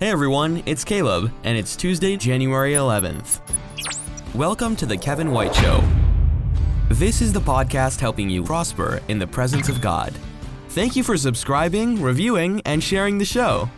[0.00, 3.42] Hey everyone, it's Caleb, and it's Tuesday, January 11th.
[4.34, 5.84] Welcome to The Kevin White Show.
[6.88, 10.14] This is the podcast helping you prosper in the presence of God.
[10.70, 13.68] Thank you for subscribing, reviewing, and sharing the show.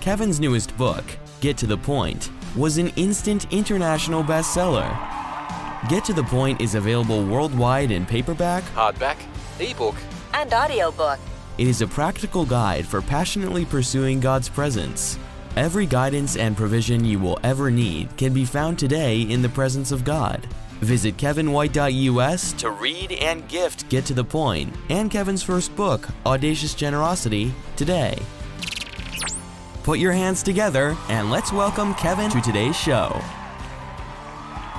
[0.00, 1.04] Kevin's newest book,
[1.40, 4.90] Get to the Point, was an instant international bestseller.
[5.88, 9.18] Get to the Point is available worldwide in paperback, hardback,
[9.60, 9.94] ebook,
[10.34, 11.18] and audiobook.
[11.58, 15.18] It is a practical guide for passionately pursuing God's presence.
[15.56, 19.92] Every guidance and provision you will ever need can be found today in the presence
[19.92, 20.46] of God.
[20.80, 26.74] Visit kevinwhite.us to read and gift Get to the Point and Kevin's first book, Audacious
[26.74, 28.18] Generosity, today.
[29.84, 33.10] Put your hands together and let's welcome Kevin to today's show.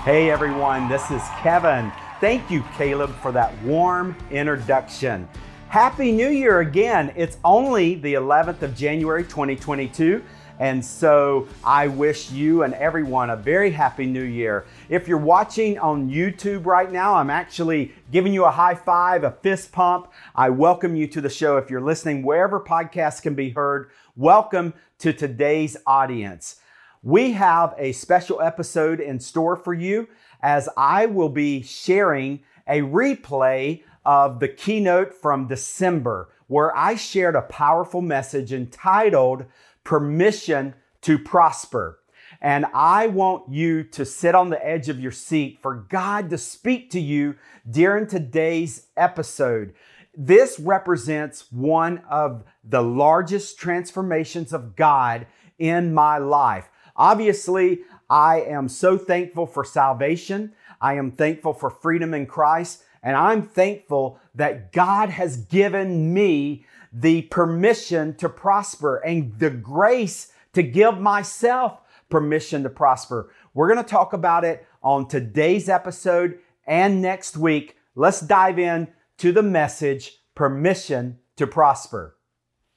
[0.03, 1.91] Hey everyone, this is Kevin.
[2.23, 5.27] Thank you, Caleb, for that warm introduction.
[5.67, 7.11] Happy New Year again.
[7.17, 10.23] It's only the 11th of January 2022.
[10.57, 14.65] And so I wish you and everyone a very happy new year.
[14.87, 19.31] If you're watching on YouTube right now, I'm actually giving you a high five, a
[19.31, 20.09] fist pump.
[20.33, 21.57] I welcome you to the show.
[21.57, 26.61] If you're listening wherever podcasts can be heard, welcome to today's audience.
[27.01, 30.07] We have a special episode in store for you
[30.43, 37.35] as I will be sharing a replay of the keynote from December, where I shared
[37.35, 39.45] a powerful message entitled
[39.83, 41.99] Permission to Prosper.
[42.41, 46.37] And I want you to sit on the edge of your seat for God to
[46.37, 47.35] speak to you
[47.69, 49.73] during today's episode.
[50.15, 55.25] This represents one of the largest transformations of God
[55.57, 56.69] in my life.
[56.95, 57.81] Obviously,
[58.13, 60.53] I am so thankful for salvation.
[60.79, 62.83] I am thankful for freedom in Christ.
[63.01, 70.31] And I'm thankful that God has given me the permission to prosper and the grace
[70.53, 73.33] to give myself permission to prosper.
[73.55, 77.77] We're going to talk about it on today's episode and next week.
[77.95, 82.15] Let's dive in to the message permission to prosper.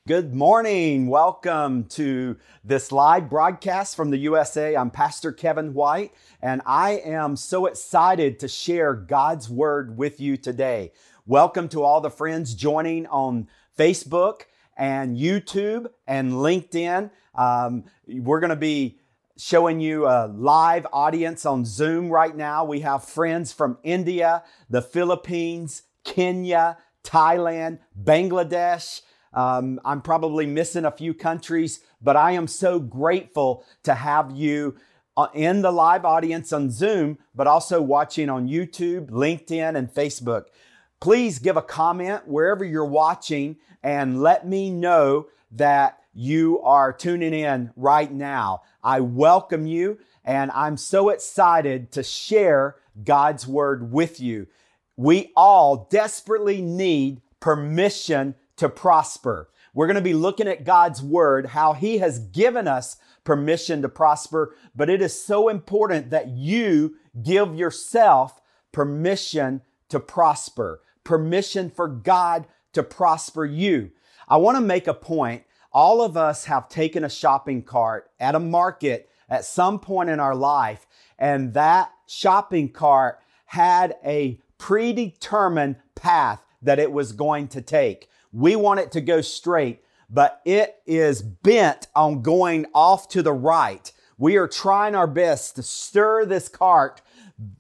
[0.06, 1.08] Good morning.
[1.08, 4.76] Welcome to this live broadcast from the USA.
[4.76, 10.36] I'm Pastor Kevin White, and I am so excited to share God's Word with you
[10.36, 10.92] today.
[11.26, 14.42] Welcome to all the friends joining on Facebook
[14.76, 17.10] and YouTube and LinkedIn.
[17.34, 19.00] Um, we're going to be
[19.36, 22.64] showing you a live audience on Zoom right now.
[22.64, 29.00] We have friends from India, the Philippines, Kenya, Thailand, Bangladesh.
[29.32, 34.76] Um, I'm probably missing a few countries, but I am so grateful to have you
[35.16, 40.46] uh, in the live audience on Zoom, but also watching on YouTube, LinkedIn, and Facebook.
[41.00, 47.34] Please give a comment wherever you're watching and let me know that you are tuning
[47.34, 48.62] in right now.
[48.82, 54.48] I welcome you and I'm so excited to share God's word with you.
[54.96, 59.50] We all desperately need permission to prosper.
[59.74, 63.88] We're going to be looking at God's word, how he has given us permission to
[63.88, 68.40] prosper, but it is so important that you give yourself
[68.72, 73.90] permission to prosper, permission for God to prosper you.
[74.28, 75.44] I want to make a point.
[75.72, 80.20] All of us have taken a shopping cart at a market at some point in
[80.20, 80.86] our life,
[81.18, 88.08] and that shopping cart had a predetermined path that it was going to take.
[88.36, 93.32] We want it to go straight, but it is bent on going off to the
[93.32, 93.90] right.
[94.18, 97.00] We are trying our best to stir this cart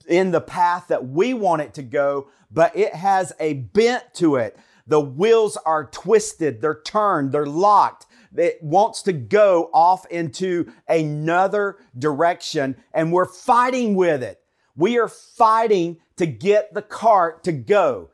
[0.06, 4.36] in the path that we want it to go, but it has a bent to
[4.36, 4.58] it.
[4.86, 8.04] The wheels are twisted, they're turned, they're locked.
[8.36, 14.42] It wants to go off into another direction, and we're fighting with it.
[14.76, 18.10] We are fighting to get the cart to go.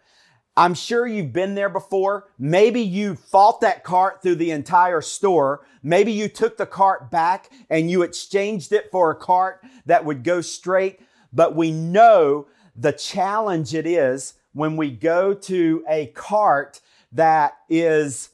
[0.57, 2.29] I'm sure you've been there before.
[2.39, 5.65] Maybe you fought that cart through the entire store.
[5.83, 10.23] Maybe you took the cart back and you exchanged it for a cart that would
[10.23, 11.01] go straight.
[11.33, 16.81] But we know the challenge it is when we go to a cart
[17.13, 18.31] that is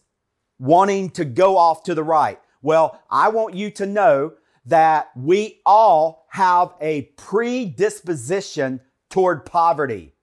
[0.59, 2.41] wanting to go off to the right.
[2.63, 4.33] Well, I want you to know
[4.67, 10.15] that we all have a predisposition toward poverty.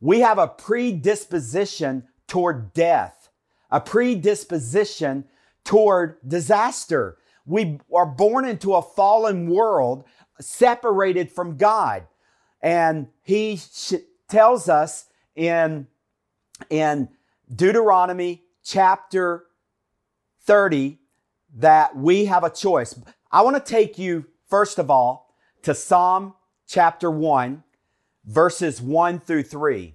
[0.00, 3.30] We have a predisposition toward death,
[3.70, 5.24] a predisposition
[5.64, 7.18] toward disaster.
[7.44, 10.04] We are born into a fallen world
[10.40, 12.06] separated from God.
[12.62, 13.94] And he sh-
[14.28, 15.86] tells us in,
[16.68, 17.08] in
[17.54, 19.44] Deuteronomy chapter
[20.44, 20.98] 30
[21.56, 22.98] that we have a choice.
[23.30, 26.34] I want to take you, first of all, to Psalm
[26.66, 27.62] chapter 1,
[28.30, 29.94] verses 1 through 3.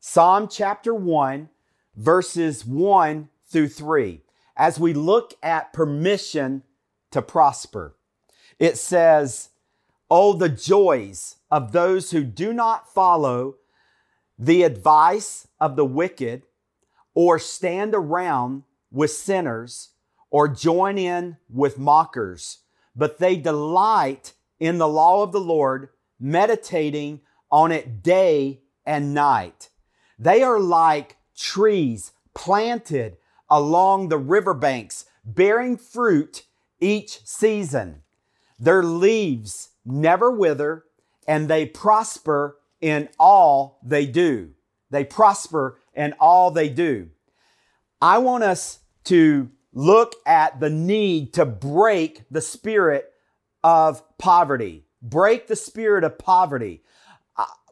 [0.00, 1.48] Psalm chapter 1,
[1.94, 4.20] verses 1 through 3.
[4.56, 6.64] As we look at permission
[7.12, 7.94] to prosper,
[8.58, 9.50] it says,
[10.10, 13.54] Oh, the joys of those who do not follow
[14.36, 16.42] the advice of the wicked
[17.14, 19.90] or stand around with sinners
[20.30, 22.58] or join in with mockers,
[22.96, 27.20] but they delight in the law of the Lord, meditating
[27.52, 29.68] on it day and night.
[30.18, 33.18] They are like trees planted
[33.48, 36.46] along the riverbanks, bearing fruit
[36.80, 38.02] each season.
[38.58, 40.84] Their leaves never wither,
[41.28, 44.50] and they prosper in all they do.
[44.90, 47.10] They prosper in all they do.
[48.00, 53.12] I want us to look at the need to break the spirit
[53.62, 54.84] of poverty.
[55.00, 56.82] Break the spirit of poverty.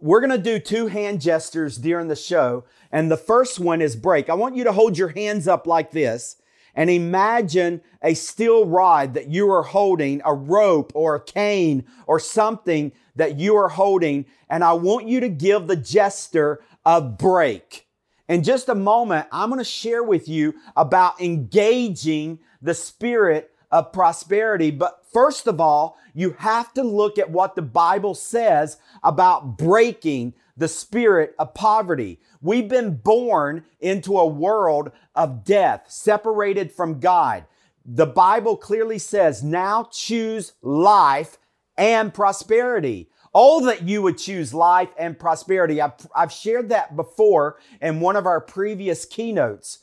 [0.01, 2.65] We're going to do two hand gestures during the show.
[2.91, 4.29] And the first one is break.
[4.29, 6.37] I want you to hold your hands up like this
[6.75, 12.19] and imagine a steel rod that you are holding, a rope or a cane or
[12.19, 14.27] something that you are holding.
[14.49, 17.87] And I want you to give the gesture a break.
[18.29, 23.93] In just a moment, I'm going to share with you about engaging the spirit of
[23.93, 24.71] prosperity.
[24.71, 30.35] But first of all, you have to look at what the Bible says about breaking
[30.57, 32.21] the spirit of poverty.
[32.43, 37.45] We've been born into a world of death, separated from God.
[37.85, 41.39] The Bible clearly says, now choose life
[41.79, 43.09] and prosperity.
[43.33, 45.81] Oh, that you would choose life and prosperity.
[45.81, 49.79] I've, I've shared that before in one of our previous keynotes.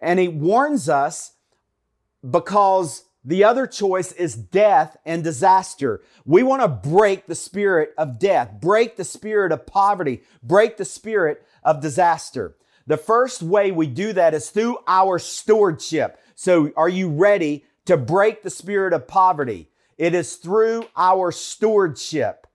[0.00, 1.32] And he warns us
[2.28, 6.02] because the other choice is death and disaster.
[6.24, 10.84] We want to break the spirit of death, break the spirit of poverty, break the
[10.84, 12.56] spirit of disaster.
[12.86, 16.18] The first way we do that is through our stewardship.
[16.34, 19.70] So, are you ready to break the spirit of poverty?
[19.98, 22.46] It is through our stewardship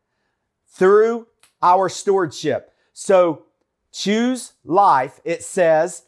[0.74, 1.27] through
[1.62, 2.74] our stewardship.
[2.94, 3.44] So
[3.92, 6.04] choose life, it says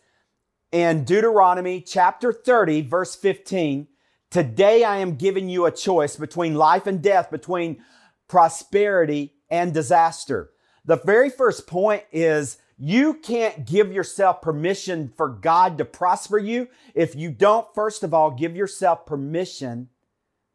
[0.71, 3.87] in Deuteronomy chapter 30, verse 15.
[4.35, 7.81] Today I am giving you a choice between life and death, between
[8.27, 10.49] prosperity and disaster.
[10.83, 16.67] The very first point is you can't give yourself permission for God to prosper you
[16.93, 19.87] if you don't, first of all, give yourself permission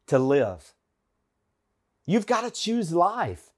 [0.05, 0.75] to live.
[2.05, 3.49] You've got to choose life.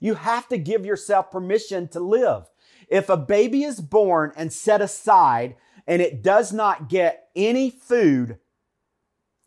[0.00, 2.46] You have to give yourself permission to live.
[2.88, 5.54] If a baby is born and set aside
[5.86, 8.38] and it does not get any food,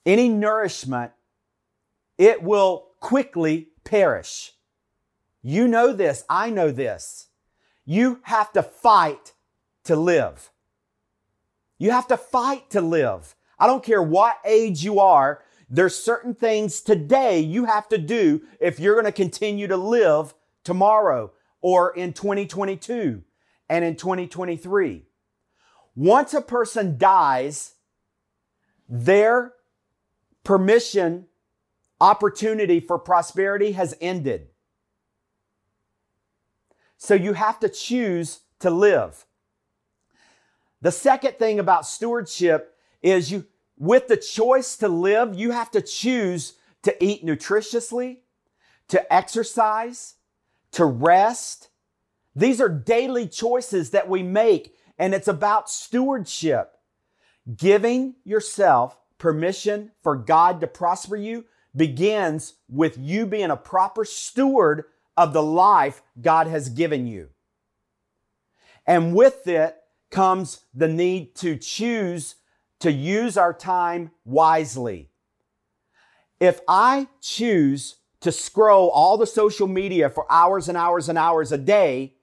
[0.05, 1.11] any nourishment,
[2.17, 4.53] it will quickly perish.
[5.41, 6.23] You know this.
[6.29, 7.27] I know this.
[7.85, 9.33] You have to fight
[9.85, 10.51] to live.
[11.77, 13.35] You have to fight to live.
[13.57, 15.43] I don't care what age you are.
[15.69, 20.33] There's certain things today you have to do if you're going to continue to live
[20.63, 21.31] tomorrow
[21.61, 23.23] or in 2022
[23.69, 25.05] and in 2023.
[25.95, 27.75] Once a person dies,
[28.87, 29.53] their
[30.49, 31.27] permission
[32.01, 34.47] opportunity for prosperity has ended.
[36.97, 39.27] So you have to choose to live.
[40.81, 43.45] The second thing about stewardship is you,
[43.77, 48.21] with the choice to live, you have to choose to eat nutritiously,
[48.87, 50.15] to exercise,
[50.71, 51.69] to rest.
[52.35, 56.71] These are daily choices that we make, and it's about stewardship.
[57.55, 61.45] Giving yourself permission for God to prosper you
[61.75, 64.85] begins with you being a proper steward
[65.15, 67.29] of the life God has given you.
[68.87, 69.75] And with it
[70.09, 72.35] comes the need to choose
[72.79, 75.09] to use our time wisely.
[76.39, 81.51] If I choose to scroll all the social media for hours and hours and hours
[81.51, 82.15] a day,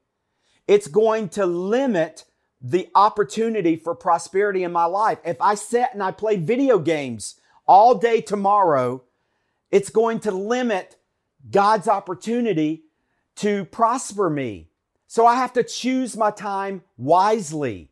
[0.67, 2.25] it's going to limit
[2.71, 5.19] the opportunity for prosperity in my life.
[5.25, 9.05] If I sit and I play video games all day tomorrow,
[9.71, 10.97] it's going to limit
[11.49, 12.83] God's opportunity
[13.37, 14.69] to prosper me.
[15.07, 17.91] So I have to choose my time wisely.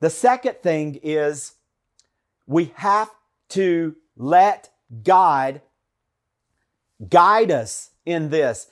[0.00, 1.54] The second thing is
[2.46, 3.10] we have
[3.50, 4.70] to let
[5.02, 5.62] God
[7.08, 8.66] guide us in this.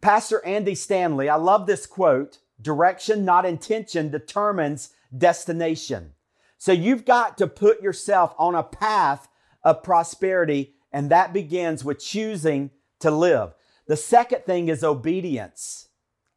[0.00, 6.14] Pastor Andy Stanley, I love this quote direction, not intention, determines destination.
[6.58, 9.28] So you've got to put yourself on a path
[9.62, 13.54] of prosperity, and that begins with choosing to live.
[13.86, 15.88] The second thing is obedience.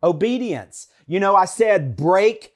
[0.04, 0.88] Obedience.
[1.08, 2.54] You know, I said break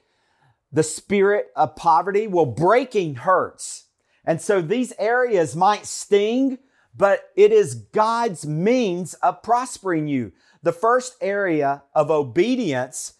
[0.71, 2.27] the spirit of poverty.
[2.27, 3.85] Well, breaking hurts.
[4.25, 6.59] And so these areas might sting,
[6.95, 10.33] but it is God's means of prospering you.
[10.61, 13.13] The first area of obedience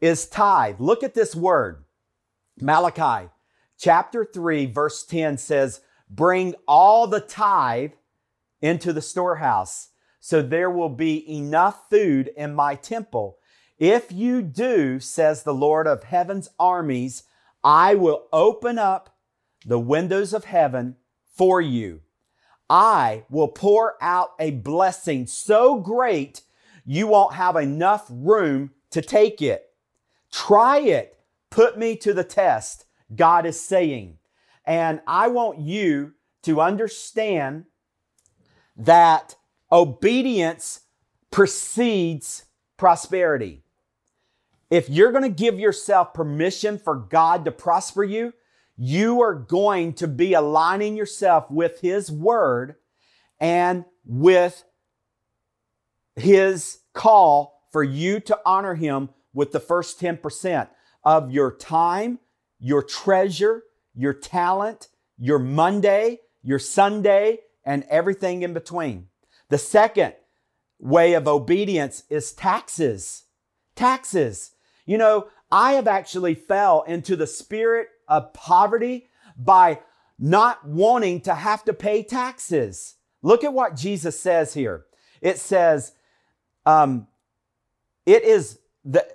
[0.00, 0.76] is tithe.
[0.78, 1.84] Look at this word.
[2.60, 3.30] Malachi
[3.78, 7.92] chapter 3, verse 10 says, Bring all the tithe
[8.60, 9.88] into the storehouse,
[10.20, 13.38] so there will be enough food in my temple.
[13.78, 17.22] If you do, says the Lord of heaven's armies,
[17.62, 19.16] I will open up
[19.64, 20.96] the windows of heaven
[21.36, 22.00] for you.
[22.68, 26.42] I will pour out a blessing so great
[26.84, 29.67] you won't have enough room to take it.
[30.32, 31.18] Try it.
[31.50, 34.18] Put me to the test, God is saying.
[34.64, 37.64] And I want you to understand
[38.76, 39.34] that
[39.72, 40.80] obedience
[41.30, 42.44] precedes
[42.76, 43.62] prosperity.
[44.70, 48.34] If you're going to give yourself permission for God to prosper you,
[48.76, 52.76] you are going to be aligning yourself with His Word
[53.40, 54.64] and with
[56.16, 59.08] His call for you to honor Him
[59.38, 60.68] with the first 10%
[61.04, 62.18] of your time,
[62.58, 63.62] your treasure,
[63.94, 69.06] your talent, your Monday, your Sunday, and everything in between.
[69.48, 70.14] The second
[70.80, 73.26] way of obedience is taxes.
[73.76, 74.50] Taxes.
[74.86, 79.78] You know, I have actually fell into the spirit of poverty by
[80.18, 82.96] not wanting to have to pay taxes.
[83.22, 84.86] Look at what Jesus says here.
[85.20, 85.92] It says,
[86.66, 87.06] um,
[88.04, 89.06] it is the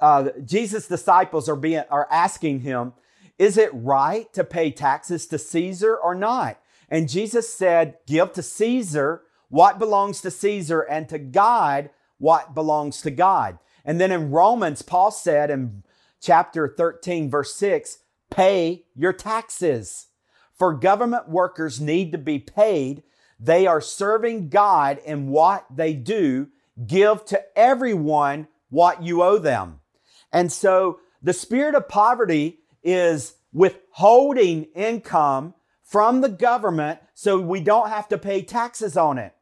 [0.00, 2.92] uh, Jesus' disciples are being are asking him,
[3.38, 6.60] is it right to pay taxes to Caesar or not?
[6.88, 13.00] And Jesus said, give to Caesar what belongs to Caesar and to God what belongs
[13.02, 13.58] to God.
[13.84, 15.82] And then in Romans, Paul said in
[16.20, 17.98] chapter 13, verse 6,
[18.30, 20.08] pay your taxes.
[20.52, 23.02] For government workers need to be paid.
[23.40, 26.48] They are serving God in what they do.
[26.86, 29.80] Give to everyone what you owe them.
[30.32, 35.54] And so the spirit of poverty is withholding income
[35.84, 39.32] from the government so we don't have to pay taxes on it.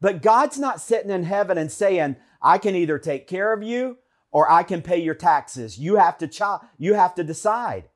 [0.00, 3.98] But God's not sitting in heaven and saying, I can either take care of you
[4.32, 5.78] or I can pay your taxes.
[5.78, 6.42] You have to ch-
[6.76, 7.88] you have to decide.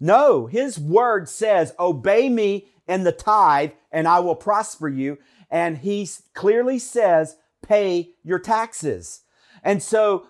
[0.00, 5.18] No, his word says, obey me in the tithe and I will prosper you.
[5.48, 9.20] And he clearly says, pay your taxes.
[9.64, 10.28] And so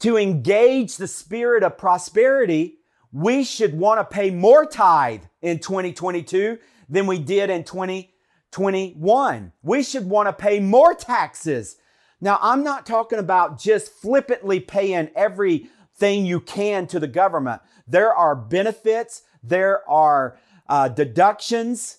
[0.00, 2.78] to engage the spirit of prosperity,
[3.12, 9.52] we should want to pay more tithe in 2022 than we did in 2021.
[9.62, 11.76] We should want to pay more taxes.
[12.20, 17.62] Now, I'm not talking about just flippantly paying everything you can to the government.
[17.86, 20.36] There are benefits, there are
[20.68, 21.98] uh, deductions,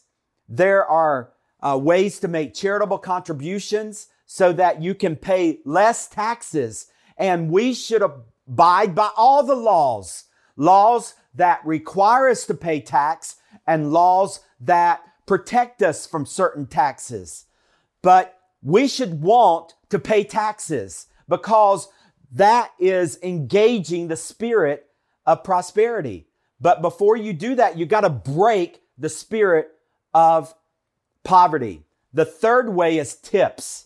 [0.49, 6.87] there are uh, ways to make charitable contributions so that you can pay less taxes.
[7.17, 13.37] And we should abide by all the laws, laws that require us to pay tax
[13.67, 17.45] and laws that protect us from certain taxes.
[18.01, 21.87] But we should want to pay taxes because
[22.31, 24.87] that is engaging the spirit
[25.25, 26.27] of prosperity.
[26.59, 29.71] But before you do that, you got to break the spirit
[30.13, 30.53] of
[31.23, 31.83] poverty.
[32.13, 33.84] The third way is tips.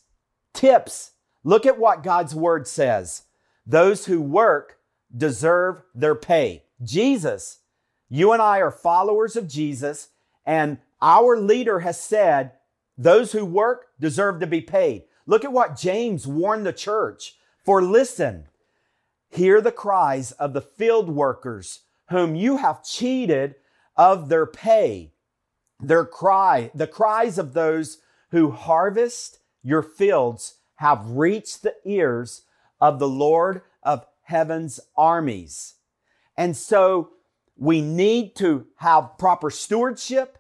[0.60, 1.12] Tips.
[1.46, 3.24] Look at what God's word says.
[3.66, 4.76] Those who work
[5.16, 6.66] deserve their pay.
[6.84, 7.60] Jesus,
[8.10, 10.10] you and I are followers of Jesus,
[10.46, 12.52] and our leader has said
[12.98, 15.04] those who work deserve to be paid.
[15.26, 17.38] Look at what James warned the church.
[17.64, 18.50] For listen,
[19.30, 23.56] hear the cries of the field workers whom you have cheated
[23.96, 25.14] of their pay.
[25.80, 28.00] Their cry, the cries of those
[28.32, 32.44] who harvest your fields have reached the ears
[32.80, 35.76] of the Lord of heaven's armies.
[36.38, 37.12] And so
[37.58, 40.38] we need to have proper stewardship.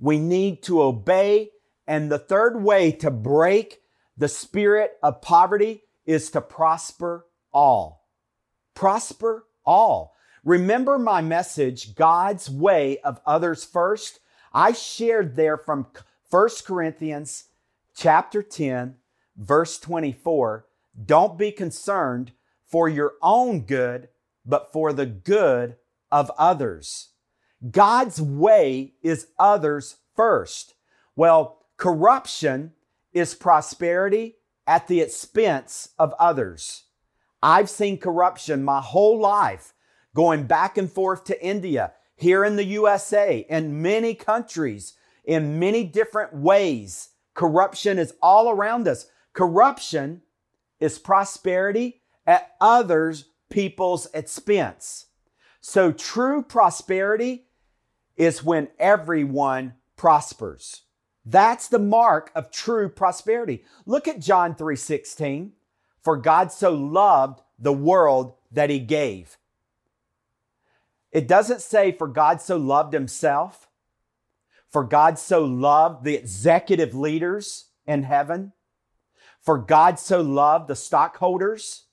[0.00, 1.50] We need to obey.
[1.86, 3.80] And the third way to break
[4.16, 8.08] the spirit of poverty is to prosper all.
[8.74, 10.14] Prosper all.
[10.44, 14.20] Remember my message, God's way of others first?
[14.52, 15.86] I shared there from
[16.30, 17.44] 1 Corinthians
[17.94, 18.96] chapter 10,
[19.36, 20.66] verse 24.
[21.04, 22.32] Don't be concerned
[22.64, 24.08] for your own good,
[24.44, 25.76] but for the good
[26.10, 27.10] of others.
[27.70, 30.74] God's way is others first.
[31.14, 32.72] Well, corruption
[33.12, 36.84] is prosperity at the expense of others.
[37.42, 39.74] I've seen corruption my whole life
[40.14, 44.94] going back and forth to India, here in the USA, and many countries
[45.24, 47.08] in many different ways.
[47.34, 49.06] Corruption is all around us.
[49.32, 50.22] Corruption
[50.80, 55.06] is prosperity at others' people's expense.
[55.60, 57.46] So true prosperity
[58.16, 60.82] is when everyone prospers.
[61.24, 63.64] That's the mark of true prosperity.
[63.86, 65.52] Look at John 3:16.
[66.00, 69.38] For God so loved the world that he gave.
[71.12, 73.68] It doesn't say for God so loved himself.
[74.72, 78.54] For God so loved the executive leaders in heaven.
[79.38, 81.84] For God so loved the stockholders.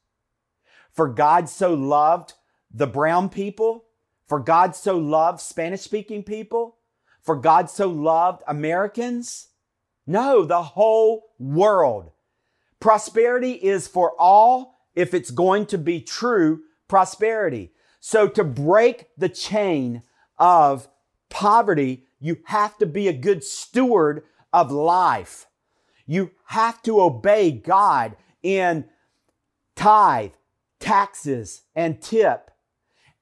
[0.93, 2.35] For God so loved
[2.71, 3.83] the brown people.
[4.27, 6.77] For God so loved Spanish speaking people.
[7.21, 9.49] For God so loved Americans.
[10.07, 12.11] No, the whole world.
[12.79, 17.73] Prosperity is for all if it's going to be true prosperity.
[17.99, 20.03] So to break the chain
[20.37, 20.87] of
[21.29, 25.47] poverty, you have to be a good steward of life.
[26.05, 28.85] You have to obey God in
[29.75, 30.31] tithe,
[30.79, 32.51] taxes, and tip.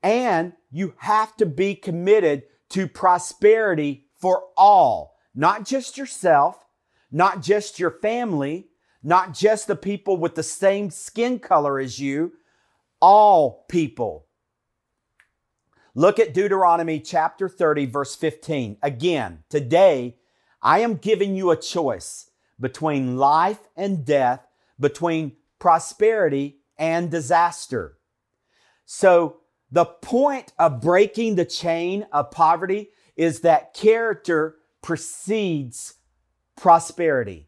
[0.01, 6.65] And you have to be committed to prosperity for all, not just yourself,
[7.11, 8.67] not just your family,
[9.03, 12.33] not just the people with the same skin color as you,
[12.99, 14.26] all people.
[15.97, 18.77] Look at Deuteronomy chapter 30, verse 15.
[18.83, 20.17] Again, today
[20.61, 24.45] I am giving you a choice between life and death,
[24.79, 27.97] between prosperity and disaster.
[28.85, 29.37] So,
[29.71, 35.95] the point of breaking the chain of poverty is that character precedes
[36.55, 37.47] prosperity.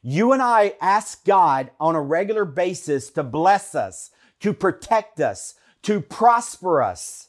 [0.00, 5.56] You and I ask God on a regular basis to bless us, to protect us,
[5.82, 7.25] to prosper us.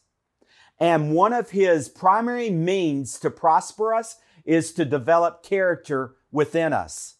[0.79, 7.15] And one of his primary means to prosper us is to develop character within us.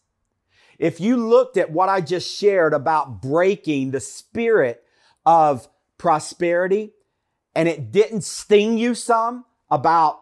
[0.78, 4.84] If you looked at what I just shared about breaking the spirit
[5.26, 5.68] of
[5.98, 6.92] prosperity
[7.54, 10.20] and it didn't sting you some about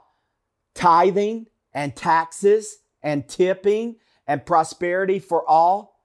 [0.74, 3.96] tithing and taxes and tipping
[4.26, 6.00] and prosperity for all,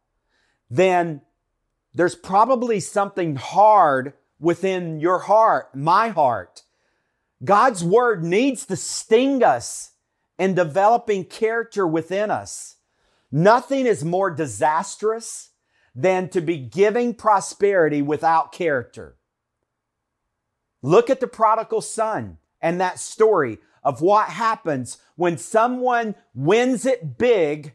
[0.70, 1.22] then
[1.94, 6.64] there's probably something hard within your heart, my heart.
[7.44, 9.92] God's word needs to sting us
[10.38, 12.78] in developing character within us.
[13.32, 15.50] Nothing is more disastrous
[15.96, 19.18] than to be giving prosperity without character.
[20.82, 27.18] Look at the prodigal son and that story of what happens when someone wins it
[27.18, 27.74] big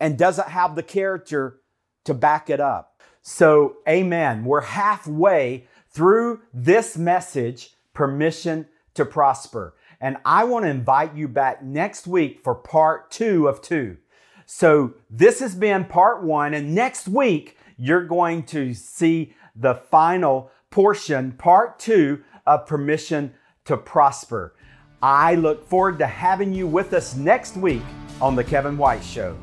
[0.00, 1.60] and doesn't have the character
[2.04, 3.00] to back it up.
[3.22, 4.44] So, amen.
[4.44, 9.74] We're halfway through this message, permission to prosper.
[10.00, 13.98] And I want to invite you back next week for part two of two.
[14.46, 16.54] So this has been part one.
[16.54, 23.76] And next week, you're going to see the final portion, part two of Permission to
[23.76, 24.54] Prosper.
[25.02, 27.82] I look forward to having you with us next week
[28.20, 29.36] on The Kevin White Show.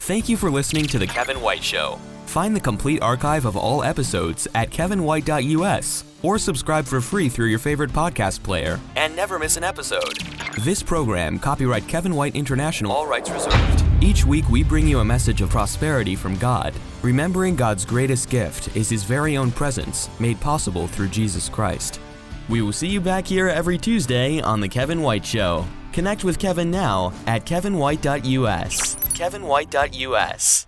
[0.00, 1.98] Thank you for listening to The Kevin White Show.
[2.26, 7.58] Find the complete archive of all episodes at kevinwhite.us or subscribe for free through your
[7.58, 10.18] favorite podcast player and never miss an episode.
[10.60, 13.84] This program, copyright Kevin White International, all rights reserved.
[14.00, 18.74] Each week we bring you a message of prosperity from God, remembering God's greatest gift
[18.76, 22.00] is his very own presence, made possible through Jesus Christ.
[22.48, 25.64] We will see you back here every Tuesday on The Kevin White Show.
[25.92, 28.96] Connect with Kevin now at kevinwhite.us.
[28.96, 30.66] kevinwhite.us.